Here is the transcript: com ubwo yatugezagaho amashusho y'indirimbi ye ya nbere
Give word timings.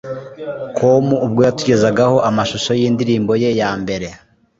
com 0.77 1.05
ubwo 1.25 1.41
yatugezagaho 1.47 2.17
amashusho 2.29 2.71
y'indirimbi 2.79 3.33
ye 3.43 3.49
ya 3.59 3.69
nbere 3.81 4.07